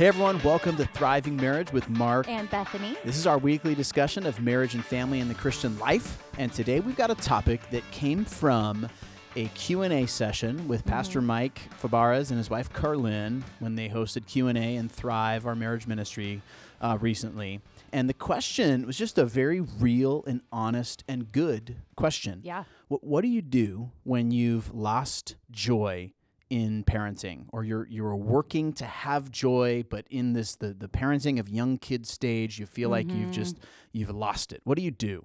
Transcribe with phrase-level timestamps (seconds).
[0.00, 2.26] Hey everyone, welcome to Thriving Marriage with Mark.
[2.26, 2.96] And Bethany.
[3.04, 6.80] This is our weekly discussion of marriage and family in the Christian life, and today
[6.80, 8.88] we've got a topic that came from
[9.36, 14.54] a Q&A session with Pastor Mike Fabares and his wife Carlin when they hosted Q&A
[14.54, 16.40] and Thrive, our marriage ministry,
[16.80, 17.60] uh, recently.
[17.92, 22.40] And the question was just a very real and honest and good question.
[22.42, 22.64] Yeah.
[22.88, 26.14] What, what do you do when you've lost joy
[26.50, 31.38] in parenting or you're you're working to have joy but in this the the parenting
[31.38, 33.56] of young kids stage you feel like you've just
[33.92, 35.24] you've lost it what do you do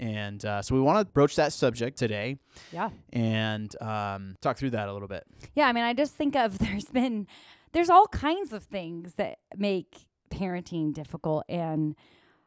[0.00, 2.36] and uh, so we want to broach that subject today
[2.72, 2.90] Yeah.
[3.12, 5.24] and um, talk through that a little bit
[5.54, 5.68] Yeah.
[5.68, 7.28] I mean, I just think of there's been,
[7.72, 11.44] there's all kinds of things that make parenting difficult.
[11.48, 11.94] And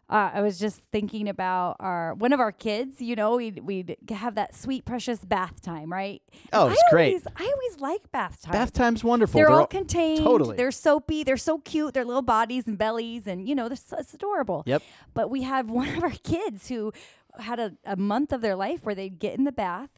[0.09, 3.97] uh, I was just thinking about our, one of our kids, you know, we'd, we'd
[4.09, 6.21] have that sweet, precious bath time, right?
[6.53, 7.07] Oh, I it's great.
[7.09, 8.53] always- I always like bath time.
[8.53, 10.19] bath time's wonderful They're, all all- contained.
[10.23, 10.55] totally.
[10.55, 11.23] They're soapy.
[11.23, 11.93] They're so cute.
[11.93, 14.63] Their little bodies and bellies, and you know, they're it's adorable.
[14.65, 14.81] Yep.
[15.13, 16.93] But we had one of our kids who
[17.39, 19.89] had a, a month of their life where they'd get in the bath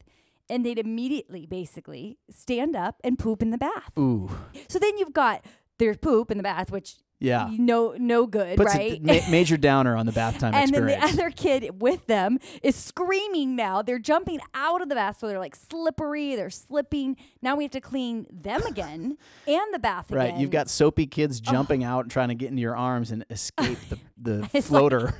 [0.48, 3.92] and they'd immediately, basically, stand up and poop in the bath.
[3.96, 4.28] ooh
[4.68, 5.44] So then you've got
[5.78, 8.98] there's poop in the bath, which yeah no no good, puts right?
[8.98, 12.06] a ma- major downer on the bath time and then experience the other kid with
[12.06, 13.82] them is screaming now.
[13.82, 17.16] They're jumping out of the bath, so they're like slippery, they're slipping.
[17.42, 20.40] Now we have to clean them again and the bath right again.
[20.40, 23.78] you've got soapy kids jumping out and trying to get into your arms and escape
[23.88, 25.14] the, the It's like- floater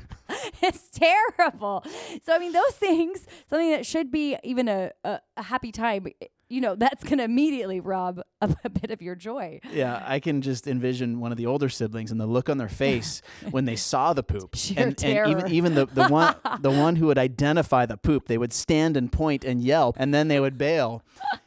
[0.63, 1.85] it's terrible.
[2.25, 6.07] So I mean, those things, something that should be even a, a, a happy time,
[6.51, 9.61] you know, that's going to immediately rob a, a bit of your joy.
[9.73, 12.69] Yeah, I can just envision one of the older siblings and the look on their
[12.69, 14.55] face when they saw the poop.
[14.57, 15.49] Sheer and, and even terror.
[15.49, 19.11] even the, the one the one who would identify the poop, they would stand and
[19.11, 21.03] point and yell, and then they would bail.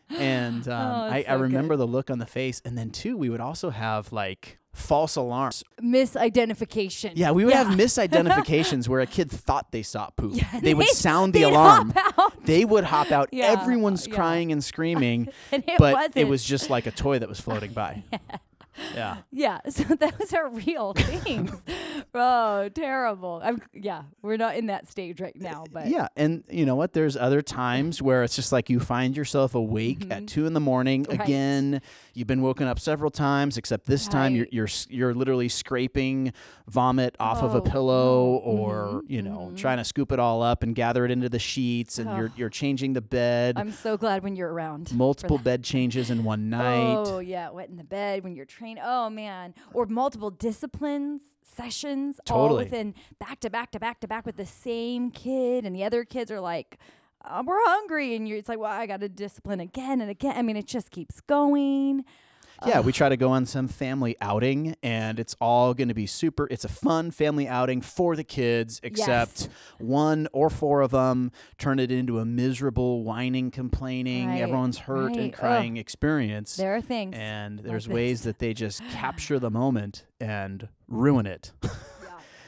[0.10, 1.82] And um, Oh, I, it's I remember good.
[1.82, 2.62] the look on the face.
[2.64, 5.64] And then too, we would also have like false alarms.
[5.82, 7.14] Misidentification.
[7.16, 10.36] Yeah, we would have misidentifications where a kid thought they saw poop.
[10.36, 11.94] Yeah, they would sound the alarm.
[12.44, 13.30] They would hop out.
[13.32, 14.16] Yeah, Everyone's yeah.
[14.16, 16.18] crying and screaming, And it but wasn't.
[16.18, 18.04] it was just like a toy that was floating by.
[18.96, 19.18] yeah.
[19.32, 21.52] Yeah, so those are real things.
[22.16, 23.42] Oh, terrible.
[23.44, 26.94] I'm yeah, we're not in that stage right now, but Yeah, and you know what?
[26.94, 30.60] There's other times where it's just like you find yourself awake at two in the
[30.60, 31.18] morning Mm-hmm.
[31.18, 31.28] Right.
[31.28, 31.82] again.
[32.14, 36.32] You've been woken up several times, except this time you're you're you're literally scraping
[36.68, 39.58] vomit off of a Oh, pillow, mm, or mhm, you know, mhm.
[39.58, 42.34] trying to scoop it all up and gather it into the sheets, and you're Oh.
[42.36, 43.56] you're changing the bed.
[43.58, 44.94] I'm so glad when you're around.
[44.94, 47.04] multiple bed changes in one night.
[47.08, 48.80] Oh yeah, wet in the bed when you're trained.
[48.84, 54.26] Oh man, or multiple disciplines sessions all within back to back to back to back
[54.26, 56.78] with the same kid, and the other kids are like,
[57.24, 60.36] uh, "We're hungry," and you're it's like, "Well, I got to discipline again and again."
[60.38, 62.06] I mean, it just keeps going.
[62.66, 66.06] Yeah, we try to go on some family outing, and it's all going to be
[66.06, 66.48] super.
[66.50, 69.50] It's a fun family outing for the kids, except
[69.80, 75.08] one or four of them turn it into a miserable, whining, complaining, Right, everyone's hurt
[75.08, 76.56] right, and crying experience.
[76.56, 77.16] There are things.
[77.18, 77.94] and there's this.
[77.94, 81.52] ways that they just capture the moment and ruin it.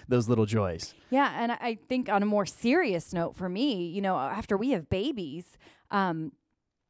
[0.08, 0.94] Those little joys.
[1.10, 4.56] Yeah, and I- I think on a more serious note for me, you know, after
[4.56, 5.58] we have babies,
[5.90, 6.32] um,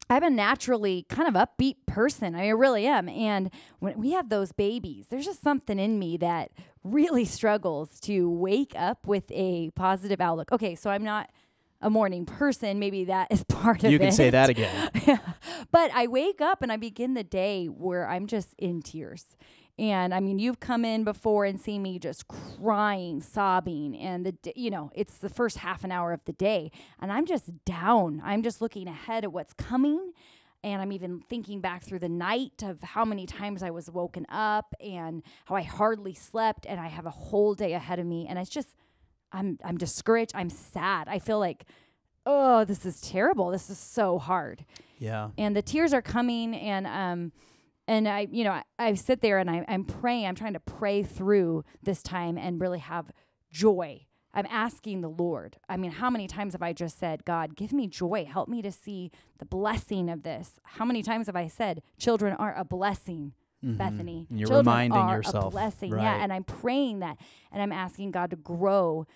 [0.09, 2.35] I'm a naturally kind of upbeat person.
[2.35, 3.09] I, mean, I really am.
[3.09, 3.49] And
[3.79, 6.51] when we have those babies, there's just something in me that
[6.83, 10.51] really struggles to wake up with a positive outlook.
[10.51, 11.31] Okay, so I'm not
[11.81, 12.79] a morning person.
[12.79, 13.91] Maybe that is part of it.
[13.91, 14.91] You can say that again.
[15.71, 19.35] but I wake up and I begin the day where I'm just in tears.
[19.77, 24.53] And I mean, you've come in before and seen me just crying, sobbing, and the
[24.55, 26.71] you know it's the first half an hour of the day,
[27.01, 28.21] and I'm just down.
[28.23, 30.13] I'm just looking ahead at what's coming,
[30.63, 34.25] and I'm even thinking back through the night of how many times I was woken
[34.29, 38.27] up and how I hardly slept, and I have a whole day ahead of me,
[38.29, 38.75] and it's just
[39.33, 40.31] I'm I'm discouraged.
[40.35, 41.09] I'm sad.
[41.09, 41.65] I feel like
[42.27, 43.51] oh, this is terrible.
[43.51, 44.65] This is so hard
[44.99, 45.29] Yeah.
[45.37, 47.31] and the tears are coming and um
[47.87, 50.59] and I you know I, I sit there and I, I'm praying I'm trying to
[50.59, 53.11] pray through this time and really have
[53.51, 57.55] joy I'm asking the Lord I mean how many times have I just said God
[57.55, 61.35] give me joy help me to see the blessing of this how many times have
[61.35, 63.33] I said children are a blessing
[63.63, 66.03] Bethany And you're children reminding are yourself, a blessing right.
[66.03, 67.17] yeah and I'm praying that
[67.51, 69.07] and I'm asking God to grow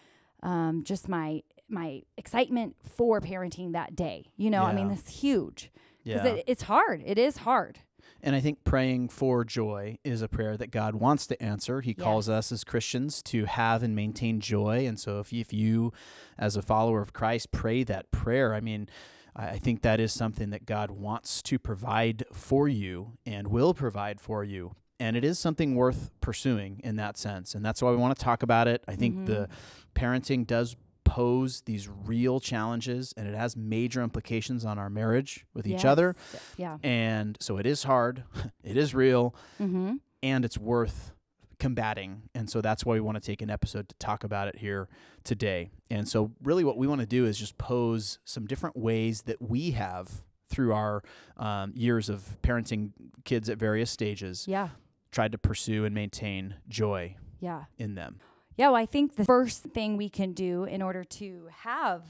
[0.42, 4.95] um, just my my excitement for parenting that day you know I mean Yeah.
[4.95, 5.71] that's huge
[6.04, 6.31] because Yeah.
[6.36, 7.04] it, it's hard.
[7.06, 7.80] It is hard.
[8.21, 11.81] And I think praying for joy is a prayer that God wants to answer.
[11.81, 14.85] He calls us as Christians to have and maintain joy.
[14.85, 15.94] And so if you, if you,
[16.38, 18.89] as a follower of Christ, pray that prayer, I mean,
[19.35, 23.73] I I think that is something that God wants to provide for you and will
[23.73, 24.75] provide for you.
[25.00, 27.56] and it is something worth pursuing in that sense.
[27.56, 28.83] And that's why we want to talk about it.
[28.88, 30.06] I think the mm-hmm.
[30.06, 30.75] parenting does
[31.09, 36.15] pose these real challenges and it has major implications on our marriage with each other.
[36.33, 36.53] Yes.
[36.57, 36.77] Yeah.
[36.83, 38.23] And so it is hard,
[38.63, 39.95] it is real, Mm-hmm.
[40.21, 41.13] and it's worth
[41.59, 42.29] combating.
[42.35, 44.88] And so that's why we want to take an episode to talk about it here
[45.23, 45.71] today.
[45.89, 49.41] And so, really, what we want to do is just pose some different ways that
[49.41, 51.03] we have through our
[51.38, 52.91] um, years of parenting
[53.25, 54.69] kids at various stages Yeah.
[55.11, 57.65] tried to pursue and maintain joy Yeah.
[57.77, 58.19] in them.
[58.59, 62.03] Yeah, well, I think the first thing we can do in order to have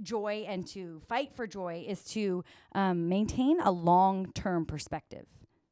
[0.00, 5.26] joy and to fight for joy is to um, maintain a long term perspective,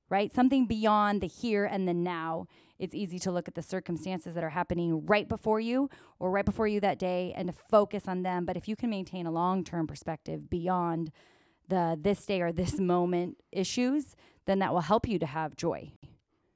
[0.08, 0.34] right?
[0.34, 2.48] Something beyond the here and the now.
[2.80, 6.44] It's easy to look at the circumstances that are happening right before you or right
[6.44, 8.44] before you that day and to focus on them.
[8.44, 11.12] But if you can maintain a long term perspective beyond
[11.68, 14.16] the this day or this moment issues,
[14.46, 15.92] then that will help you to have joy.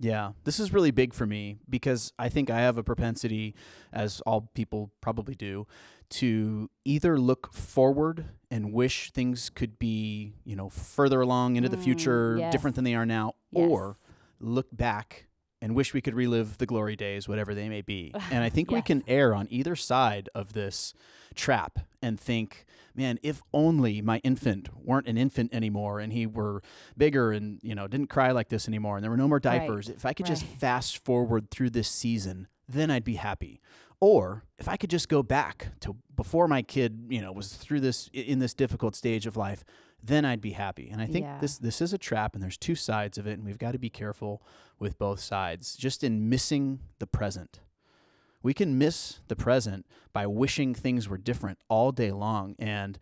[0.00, 3.54] Yeah, this is really big for me because I think I have a propensity,
[3.92, 5.66] as all people probably do,
[6.10, 11.76] to either look forward and wish things could be, you know, further along into the
[11.76, 12.52] Mm, future, yes.
[12.52, 13.70] different than they are now, Yes.
[13.70, 13.96] or
[14.40, 15.26] look back
[15.64, 18.12] and wish we could relive the glory days, whatever they may be.
[18.30, 20.92] And I think we can err on either side of this
[21.34, 26.62] trap and think, man, if only my infant weren't an infant anymore and he were
[26.98, 29.60] bigger and, you know, didn't cry like this anymore and there were no more Right.
[29.60, 33.60] diapers, if I could just fast forward through this season, then I'd be happy.
[34.00, 37.80] Or if I could just go back to before my kid, you know, was through
[37.80, 39.64] this in this difficult stage of life,
[40.06, 40.90] then I'd be happy.
[40.90, 41.38] And I think Yeah.
[41.38, 43.78] this this is a trap and there's two sides of it and we've got to
[43.78, 44.42] be careful
[44.78, 47.60] with both sides just in missing the present.
[48.42, 52.98] We can miss the present by wishing things were different all day long and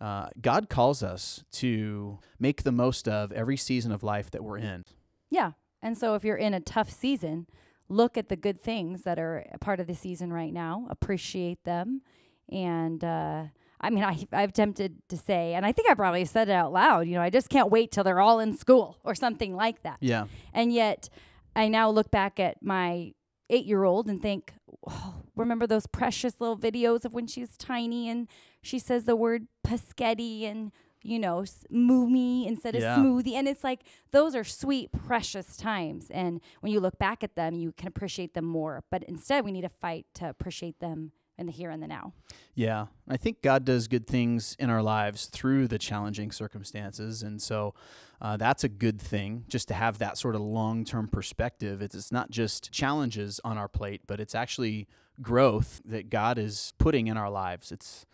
[0.00, 4.58] uh, God calls us to make the most of every season of life that we're
[4.58, 4.84] in.
[5.30, 5.52] Yeah.
[5.80, 7.46] And so if you're in a tough season,
[7.88, 11.62] look at the good things that are a part of the season right now, appreciate
[11.64, 12.02] them.
[12.50, 13.44] And uh,
[13.82, 16.72] I mean, I, I've tempted to say, and I think I probably said it out
[16.72, 19.82] loud, you know, I just can't wait till they're all in school or something like
[19.82, 19.96] that.
[20.00, 20.26] Yeah.
[20.54, 21.08] And yet
[21.56, 23.12] I now look back at my
[23.50, 24.54] eight year old and think,
[24.88, 28.28] oh, remember those precious little videos of when she was tiny and
[28.62, 30.70] she says the word paschetti and,
[31.02, 32.96] you know, s- moomy instead of Yeah.
[32.96, 33.32] smoothie.
[33.34, 33.80] And it's like,
[34.12, 36.06] those are sweet, precious times.
[36.10, 38.84] And when you look back at them, you can appreciate them more.
[38.90, 42.12] But instead, we need to fight to appreciate them in the here and the now.
[42.54, 47.40] Yeah, I think God does good things in our lives through the challenging circumstances, and
[47.40, 47.74] so
[48.20, 49.44] uh, that's a good thing.
[49.48, 51.82] Just to have that sort of long-term perspective.
[51.82, 54.86] It's, it's not just challenges on our plate, but it's actually
[55.20, 57.72] growth that God is putting in our lives.
[57.72, 58.06] It's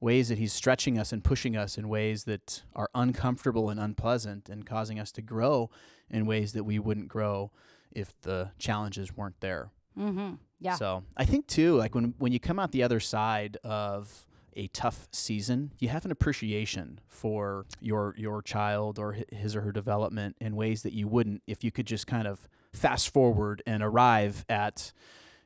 [0.00, 4.48] ways that He's stretching us and pushing us in ways that are uncomfortable and unpleasant,
[4.48, 5.70] and causing us to grow
[6.10, 7.50] in ways that we wouldn't grow
[7.90, 9.70] if the challenges weren't there.
[9.98, 10.34] Mm-hmm.
[10.60, 10.74] Yeah.
[10.74, 14.66] So I think too, like when when you come out the other side of a
[14.68, 20.36] tough season, you have an appreciation for your your child or his or her development
[20.40, 24.44] in ways that you wouldn't if you could just kind of fast forward and arrive
[24.48, 24.92] at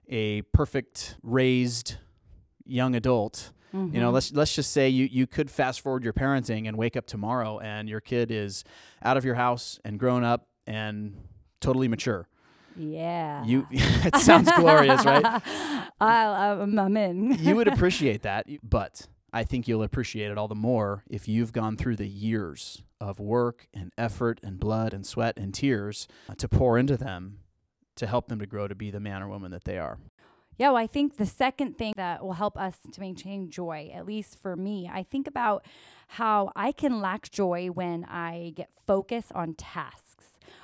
[0.08, 1.96] a perfect raised
[2.64, 3.52] young adult.
[3.74, 4.12] You know, Mhm.
[4.12, 7.58] let's let's just say you you could fast forward your parenting and wake up tomorrow
[7.58, 8.64] and your kid is
[9.02, 11.16] out of your house and grown up and
[11.60, 12.28] totally mature.
[12.76, 13.44] Yeah.
[13.44, 15.24] You it sounds glorious, right?
[16.00, 17.38] I, I'm, I'm in.
[17.38, 21.52] you would appreciate that, but I think you'll appreciate it all the more if you've
[21.52, 26.34] gone through the years of work and effort and blood and sweat and tears uh,
[26.36, 27.38] to pour into them
[27.96, 29.98] to help them to grow to be the man or woman that they are.
[30.58, 34.06] Yeah, well, I think the second thing that will help us to maintain joy, at
[34.06, 35.64] least for me, I think about
[36.08, 40.11] how I can lack joy when I get focused on tasks.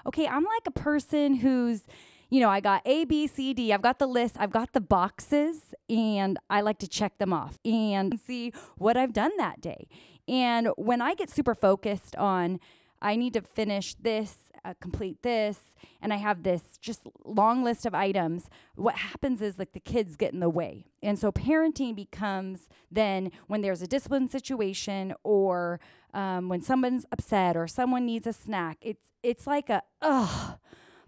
[0.06, 1.82] Okay, I'm like a person who's,
[2.30, 4.80] you know, I got A, B, C, D, I've got the list, I've got the
[4.80, 9.88] boxes, and I like to check them off and see what I've done that day.
[10.26, 12.60] And when I get super focused on,
[13.00, 17.86] I need to finish this, uh, complete this, and I have this just long list
[17.86, 18.50] of items.
[18.74, 20.86] What happens is like the kids get in the way.
[21.02, 25.80] And so parenting becomes then when there's a discipline situation or
[26.18, 30.58] um, when someone's upset or someone needs a snack, it's, it's like a, ugh,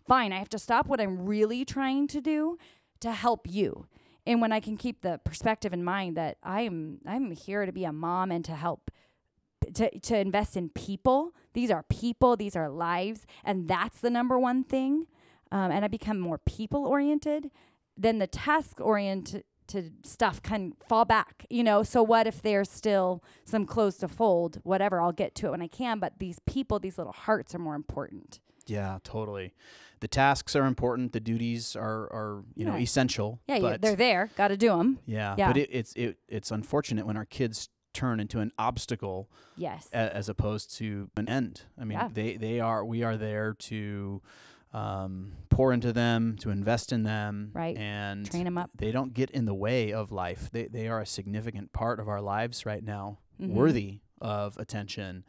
[0.07, 2.59] fine, I have to stop what I'm really trying to do
[3.01, 3.87] to help you.
[4.25, 7.73] And when I can keep the perspective in mind that I am I'm here to
[7.73, 8.93] be a mom and to help
[9.75, 11.33] to to invest in people.
[11.55, 15.07] These are people, these are lives, and that's the number one thing.
[15.51, 17.51] Um, and I become more people oriented.
[17.97, 21.83] Then the task oriented to stuff can fall back, you know.
[21.83, 25.63] So what if there's still some clothes to fold, whatever, I'll get to it when
[25.63, 28.41] I can, but these people, these little hearts are more important.
[28.67, 29.55] Yeah, totally.
[30.01, 31.13] The tasks are important.
[31.13, 33.41] The duties are, are you know, essential.
[33.49, 34.99] Yeah, but they're there, got to do them.
[35.07, 35.49] yeah, Yeah.
[35.49, 39.89] but it, it's it, it's unfortunate when our kids turn into an obstacle Yes.
[39.93, 41.63] a, as opposed to an end.
[41.79, 42.09] I mean, Yeah.
[42.13, 44.23] they they are we are there to
[44.73, 47.77] um, pour into them, to invest in them, Right.
[47.77, 48.71] And Train them up.
[48.77, 50.51] they don't get in the way of life.
[50.53, 53.51] They they are a significant part of our lives right now, Mhm.
[53.55, 55.25] worthy of attention,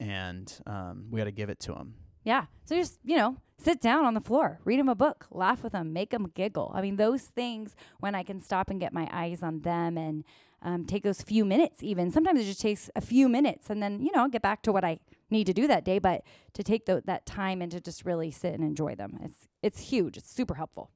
[0.00, 1.94] and um, we got to give it to them.
[2.24, 2.46] Yeah.
[2.64, 5.72] So just, you know, sit down on the floor, read them a book, laugh with
[5.72, 6.72] them, make them giggle.
[6.74, 10.24] I mean, those things when I can stop and get my eyes on them and
[10.62, 14.00] um, take those few minutes, even sometimes it just takes a few minutes and then,
[14.00, 14.98] you know, get back to what I
[15.30, 15.98] need to do that day.
[15.98, 16.22] But
[16.54, 19.80] to take tho- that time and to just really sit and enjoy them, it's, it's
[19.80, 20.16] huge.
[20.16, 20.90] It's super helpful.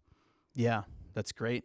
[0.54, 0.82] Yeah,
[1.14, 1.64] that's great.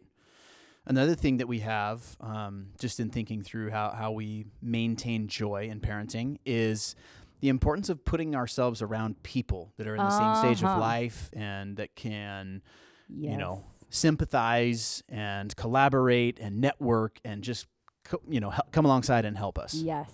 [0.86, 5.68] Another thing that we have, um, just in thinking through how, how we maintain joy
[5.70, 6.94] in parenting, is
[7.40, 10.80] the importance of putting ourselves around people that are in the same stage of Uh-huh.
[10.80, 12.62] life and that can,
[13.08, 13.32] Yes.
[13.32, 17.66] you know, sympathize and collaborate and network and just,
[18.04, 19.74] co- you know, come alongside and help us.
[19.74, 20.10] Yes.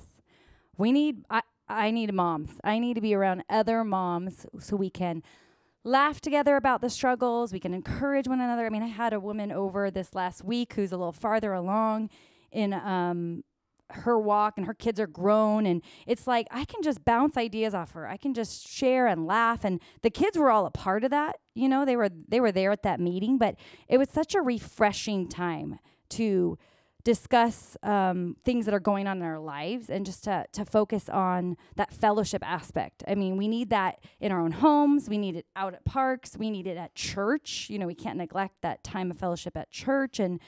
[0.76, 2.52] We need I I need moms.
[2.64, 5.22] I need to be around other moms so we can
[5.84, 8.66] laugh together about the struggles, we can encourage one another.
[8.66, 12.10] I mean, I had a woman over this last week who's a little farther along
[12.52, 13.44] in um
[13.92, 17.74] her walk and her kids are grown and it's like I can just bounce ideas
[17.74, 18.08] off her.
[18.08, 21.38] I can just share and laugh and the kids were all a part of that.
[21.54, 23.56] You know, they were they were there at that meeting, but
[23.88, 25.78] it was such a refreshing time
[26.10, 26.58] to
[27.04, 31.08] discuss um, things that are going on in our lives and just to, to focus
[31.08, 33.02] on that fellowship aspect.
[33.08, 35.08] I mean, we need that in our own homes.
[35.08, 36.36] We need it out at parks.
[36.36, 37.68] We need it at church.
[37.70, 40.18] You know, we can't neglect that time of fellowship at church.
[40.20, 40.40] And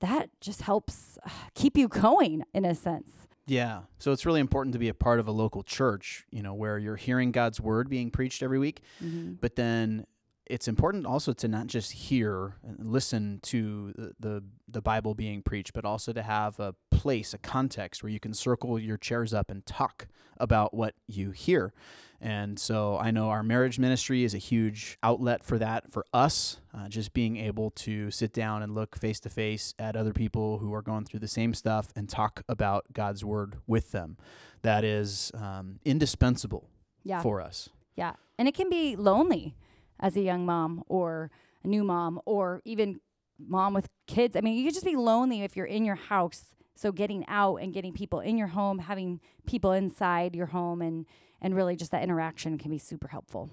[0.00, 3.10] that just helps uh, keep you going in a sense.
[3.46, 3.80] Yeah.
[3.98, 6.78] So it's really important to be a part of a local church, you know, where
[6.78, 9.34] you're hearing God's word being preached every week, Mm-hmm.
[9.40, 10.04] but then
[10.50, 15.42] it's important also to not just hear and listen to the, the the Bible being
[15.42, 19.32] preached, but also to have a place, a context where you can circle your chairs
[19.32, 21.72] up and talk about what you hear.
[22.20, 26.60] And so I know our marriage ministry is a huge outlet for that for us,
[26.74, 30.58] uh, just being able to sit down and look face to face at other people
[30.58, 34.16] who are going through the same stuff and talk about God's word with them.
[34.62, 36.68] That is um, indispensable
[37.04, 37.22] Yeah.
[37.22, 37.68] for us.
[37.96, 38.14] Yeah.
[38.36, 39.54] And it can be lonely
[40.00, 41.30] as a young mom or
[41.64, 43.00] a new mom or even
[43.38, 44.36] mom with kids.
[44.36, 46.54] I mean, you could just be lonely if you're in your house.
[46.74, 51.06] So getting out and getting people in your home, having people inside your home and
[51.40, 53.50] and really just that interaction can be super helpful.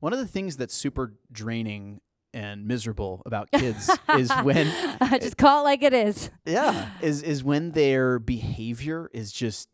[0.00, 2.00] One of the things that's super draining
[2.34, 4.68] and miserable about kids is when
[5.00, 6.30] I just call it like it is.
[6.44, 9.68] yeah, is is when their behavior is just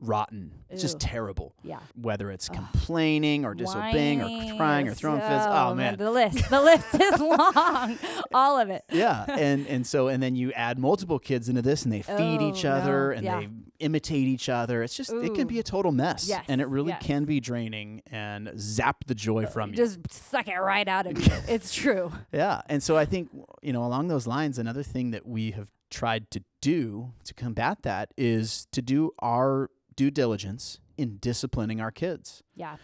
[0.00, 0.52] rotten.
[0.70, 1.08] It's just Ew.
[1.08, 1.54] terrible.
[1.62, 1.80] Yeah.
[2.00, 5.44] Whether it's complaining or disobeying or crying or throwing fits.
[5.46, 5.96] Oh, oh man.
[5.96, 6.48] The list.
[6.50, 7.98] The list is long.
[8.32, 8.82] All of it.
[8.90, 12.40] yeah, and and so and then you add multiple kids into this, and they feed
[12.40, 13.16] each Oh, other, no.
[13.16, 13.40] and Yeah.
[13.40, 13.48] they
[13.80, 14.82] imitate each other.
[14.82, 17.02] It's just it can be a total mess, Yes, and it really yes.
[17.04, 19.76] can be draining and zap the joy uh, from you.
[19.76, 21.32] Just suck it right out of you.
[21.48, 22.12] It's true.
[22.32, 22.62] Yeah.
[22.68, 23.30] And so I think,
[23.62, 27.78] you know, along those lines, another thing that we have tried to do to combat
[27.82, 32.42] that is to do our due diligence in disciplining our kids.
[32.54, 32.76] Yeah.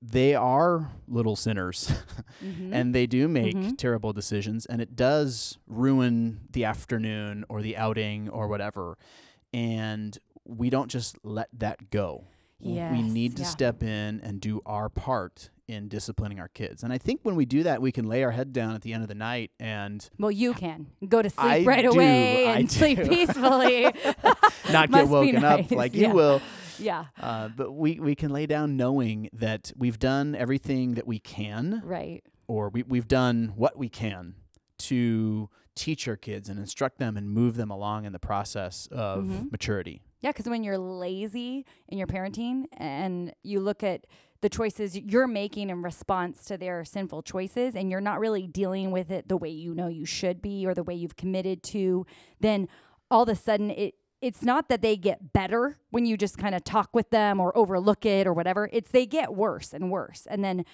[0.00, 1.90] They are little sinners
[2.42, 2.70] Mhm.
[2.72, 3.76] and they do make Mhm.
[3.76, 8.96] terrible decisions and it does ruin the afternoon or the outing or whatever.
[9.52, 12.24] And we don't just let that go.
[12.62, 13.48] W- we need to yeah.
[13.48, 16.82] step in and do our part in disciplining our kids.
[16.82, 18.92] And I think when we do that, we can lay our head down at the
[18.94, 22.46] end of the night and Well, you can go to sleep I right do, away
[22.48, 23.82] I and sleep peacefully.
[24.72, 26.08] not get woken up like yeah.
[26.08, 26.40] you will.
[26.78, 31.18] yeah, Uh, but we, we can lay down knowing that we've done everything that we
[31.18, 32.22] can, right.
[32.46, 34.34] or we, we've done what we can
[34.78, 39.24] to teach our kids and instruct them and move them along in the process of
[39.24, 39.52] Mhm.
[39.52, 40.02] maturity.
[40.20, 44.06] Yeah, because when you're lazy in your parenting and you look at
[44.40, 48.92] the choices you're making in response to their sinful choices and you're not really dealing
[48.92, 52.06] with it the way you know you should be or the way you've committed to,
[52.40, 52.68] then
[53.10, 56.54] all of a sudden it it's not that they get better when you just kind
[56.54, 58.68] of talk with them or overlook it or whatever.
[58.72, 60.26] It's they get worse and worse.
[60.28, 60.64] And then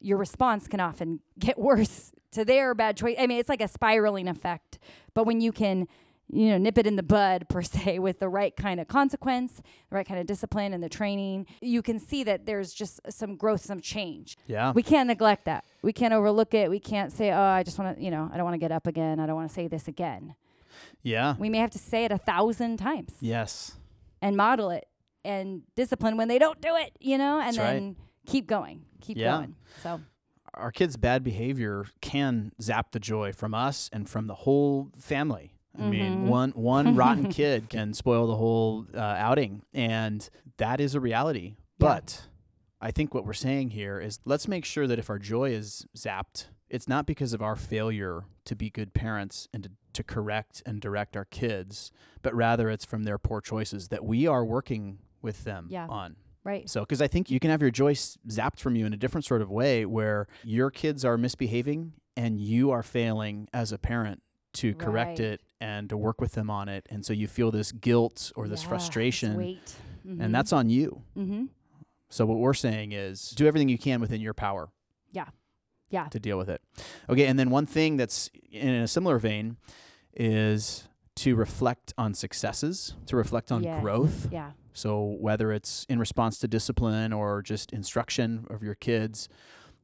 [0.00, 3.16] your response can often get worse to their bad choice.
[3.18, 4.78] I mean, it's like a spiraling effect.
[5.12, 5.86] But when you can,
[6.34, 9.62] you know, nip it in the bud per se with the right kind of consequence,
[9.90, 13.36] the right kind of discipline and the training, you can see that there's just some
[13.36, 14.36] growth, some change.
[14.46, 14.72] Yeah.
[14.72, 15.64] We can't neglect that.
[15.82, 16.68] We can't overlook it.
[16.70, 18.72] We can't say, "Oh, I just want to, you know, I don't want to get
[18.72, 19.20] up again.
[19.20, 20.34] I don't want to say this again."
[21.02, 21.36] Yeah.
[21.38, 23.76] We may have to say it a thousand times Yes.
[24.20, 24.88] and model it
[25.24, 27.72] and discipline when they don't do it, you know, and That's right.
[27.74, 29.36] then keep going, keep Yeah.
[29.36, 29.54] going.
[29.82, 30.00] So,
[30.54, 35.53] Our kids' bad behavior can zap the joy from us and from the whole family.
[35.78, 36.26] I mean, Mhm.
[36.28, 40.28] one one rotten kid can spoil the whole uh, outing, and
[40.58, 41.56] that is a reality.
[41.78, 42.28] But
[42.80, 45.86] I think what we're saying here is let's make sure that if our joy is
[45.96, 50.62] zapped, it's not because of our failure to be good parents and to, to correct
[50.66, 51.90] and direct our kids,
[52.22, 55.86] but rather it's from their poor choices that we are working with them Yeah.
[55.88, 56.16] on.
[56.44, 56.68] right.
[56.68, 59.24] So, because I think you can have your joy zapped from you in a different
[59.24, 64.20] sort of way where your kids are misbehaving and you are failing as a parent
[64.54, 65.20] to correct Right.
[65.20, 66.86] it and to work with them on it.
[66.90, 69.74] And so you feel this guilt or this Yeah, frustration, weight.
[70.04, 71.02] and that's on you.
[71.16, 71.44] mm-hmm.
[72.10, 74.68] So, what we're saying is do everything you can within your power
[75.12, 75.28] Yeah.
[75.90, 76.06] Yeah.
[76.08, 76.60] to deal with it.
[77.08, 77.26] Okay.
[77.26, 79.56] And then one thing that's in a similar vein
[80.14, 83.80] is to reflect on successes, to reflect on Yes.
[83.82, 84.28] growth.
[84.32, 84.52] Yeah.
[84.72, 89.28] So whether it's in response to discipline or just instruction of your kids,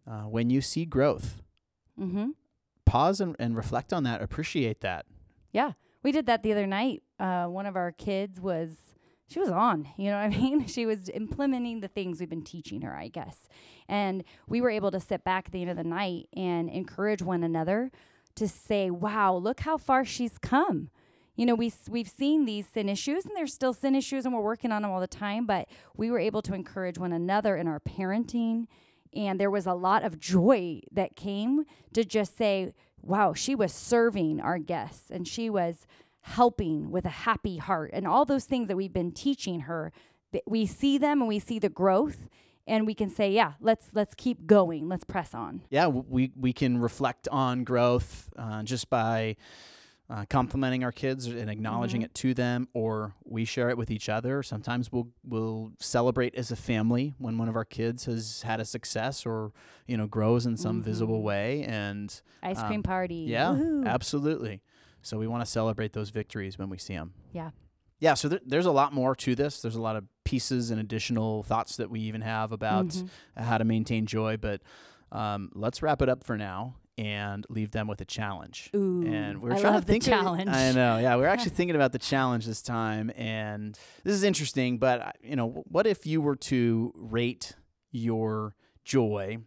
[0.06, 1.42] uh, when you see growth,
[1.98, 2.30] Mm-hmm.
[2.90, 4.20] Pause and, and reflect on that.
[4.20, 5.06] Appreciate that.
[5.52, 5.72] Yeah.
[6.02, 7.02] We did that the other night.
[7.18, 8.70] Uh, one of our kids was,
[9.28, 10.66] she was on, you know what I mean?
[10.66, 13.48] She was implementing the things we've been teaching her, I guess.
[13.88, 17.22] And we were able to sit back at the end of the night and encourage
[17.22, 17.90] one another
[18.36, 20.90] to say, wow, look how far she's come.
[21.36, 24.40] You know, we, we've seen these sin issues, and there's still sin issues, and we're
[24.40, 27.66] working on them all the time, but we were able to encourage one another in
[27.66, 28.66] our parenting.
[29.14, 31.64] And there was a lot of joy that came
[31.94, 35.86] to just say, wow, she was serving our guests and she was
[36.22, 39.92] helping with a happy heart and all those things that we've been teaching her.
[40.46, 42.28] We see them and we see the growth
[42.66, 44.88] and we can say, yeah, let's let's keep going.
[44.88, 45.62] Let's press on.
[45.70, 49.36] Yeah, we, we can reflect on growth uh, just by
[50.10, 52.06] uh, complimenting our kids and acknowledging Mhm.
[52.06, 54.42] it to them, or we share it with each other.
[54.42, 58.64] Sometimes we'll we'll celebrate as a family when one of our kids has had a
[58.64, 59.52] success or
[59.86, 61.24] you know grows in some visible Mhm.
[61.24, 63.26] way, and Ice Um, cream party.
[63.28, 63.86] Yeah, Woohoo.
[63.86, 64.62] absolutely.
[65.02, 67.14] So we want to celebrate those victories when we see them.
[67.32, 67.50] Yeah.
[68.00, 68.14] Yeah.
[68.14, 69.62] So there, there's a lot more to this.
[69.62, 73.08] There's a lot of pieces and additional thoughts that we even have about Mhm.
[73.36, 74.36] how to maintain joy.
[74.36, 74.60] But
[75.12, 78.70] um, let's wrap it up for now and leave them with a challenge.
[78.76, 80.02] Ooh, and we're I trying love to the think.
[80.04, 80.48] of- challenge.
[80.48, 80.98] I know.
[80.98, 84.78] Yeah, we're actually thinking about the challenge this time, and this is interesting.
[84.78, 87.54] But uh, you know, what if you were to rate
[87.90, 89.38] your joy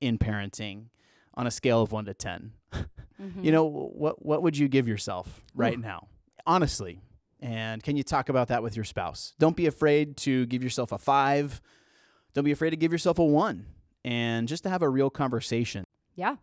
[0.00, 0.86] in parenting
[1.34, 2.52] on a scale of one to ten?
[2.72, 2.86] Mhm.
[3.44, 5.82] You know, what what would you give yourself right Ooh.
[5.82, 6.08] now?
[6.46, 7.00] Honestly.
[7.40, 9.34] And can you talk about that with your spouse?
[9.40, 11.60] Don't be afraid to give yourself a 5.
[12.34, 13.66] Don't be afraid to give yourself a 1
[14.04, 15.82] and just to have a real conversation.
[16.14, 16.36] Yeah.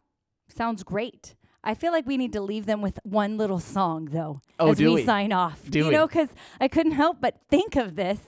[0.49, 1.35] Sounds great.
[1.63, 4.77] I feel like we need to leave them with one little song though Oh, as
[4.77, 5.05] do we, we?
[5.05, 5.59] sign off.
[5.69, 5.91] Do you we?
[5.91, 8.19] know, because I couldn't help but think of this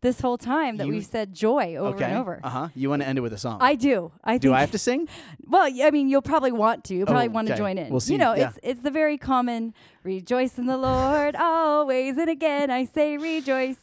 [0.00, 2.04] this whole time that You- we've said joy over okay.
[2.04, 2.40] and over.
[2.42, 2.68] Uh-huh.
[2.76, 3.58] You want to end it with a song.
[3.60, 4.12] I do.
[4.22, 5.08] I do I have to sing?
[5.50, 6.94] Well, I mean, you'll probably want to.
[6.94, 7.58] You'll probably Oh, want to okay.
[7.58, 7.90] join in.
[7.90, 8.12] We'll see.
[8.12, 8.48] You know, Yeah.
[8.48, 13.76] it's it's the very common rejoice in the Lord always and again I say rejoice.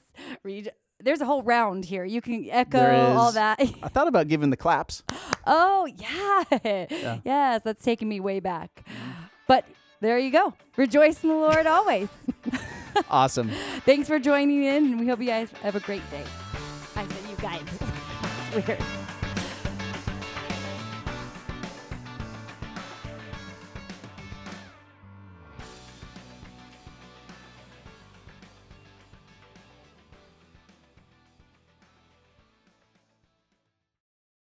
[0.46, 0.70] Rejo-
[1.02, 2.06] There's a whole round here.
[2.06, 3.60] You can echo all that.
[3.60, 5.04] I thought about giving the claps.
[5.46, 7.18] oh yeah.
[7.24, 8.84] Yes, that's taking me way back.
[8.88, 9.24] Mm-hmm.
[9.48, 9.66] But
[10.02, 10.54] there you go.
[10.78, 12.10] Rejoice in the Lord always.
[13.10, 13.50] Awesome.
[13.86, 16.24] Thanks for joining in, and we hope you guys have a great day.
[16.96, 17.62] I said you guys.
[18.54, 19.05] That's weird.